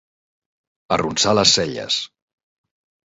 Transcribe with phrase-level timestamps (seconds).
[0.97, 1.99] Arronsar les celles.